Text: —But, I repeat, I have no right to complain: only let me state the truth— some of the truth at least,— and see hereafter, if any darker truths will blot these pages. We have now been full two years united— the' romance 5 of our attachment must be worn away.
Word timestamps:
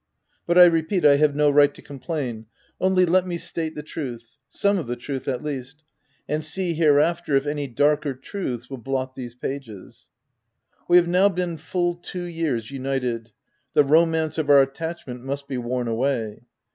—But, 0.47 0.57
I 0.57 0.63
repeat, 0.65 1.05
I 1.05 1.17
have 1.17 1.35
no 1.35 1.51
right 1.51 1.71
to 1.75 1.81
complain: 1.83 2.47
only 2.79 3.05
let 3.05 3.27
me 3.27 3.37
state 3.37 3.75
the 3.75 3.83
truth— 3.83 4.35
some 4.47 4.79
of 4.79 4.87
the 4.87 4.95
truth 4.95 5.27
at 5.27 5.43
least,— 5.43 5.83
and 6.27 6.43
see 6.43 6.73
hereafter, 6.73 7.35
if 7.35 7.45
any 7.45 7.67
darker 7.67 8.15
truths 8.15 8.67
will 8.67 8.79
blot 8.79 9.13
these 9.13 9.35
pages. 9.35 10.07
We 10.87 10.97
have 10.97 11.07
now 11.07 11.29
been 11.29 11.55
full 11.55 11.93
two 11.93 12.23
years 12.23 12.71
united— 12.71 13.29
the' 13.75 13.83
romance 13.93 14.37
5 14.37 14.45
of 14.45 14.49
our 14.49 14.63
attachment 14.63 15.23
must 15.23 15.47
be 15.47 15.59
worn 15.59 15.87
away. 15.87 16.45